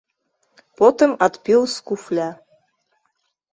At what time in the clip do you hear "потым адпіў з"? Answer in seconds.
0.81-1.85